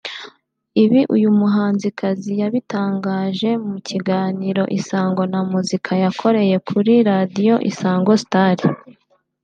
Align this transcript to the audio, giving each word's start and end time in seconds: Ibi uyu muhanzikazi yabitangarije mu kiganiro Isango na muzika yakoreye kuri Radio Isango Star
Ibi 0.83 1.01
uyu 1.15 1.29
muhanzikazi 1.39 2.31
yabitangarije 2.41 3.49
mu 3.67 3.77
kiganiro 3.87 4.63
Isango 4.77 5.21
na 5.31 5.39
muzika 5.51 5.91
yakoreye 6.03 6.55
kuri 6.67 6.93
Radio 7.09 7.55
Isango 7.71 8.13
Star 8.23 8.59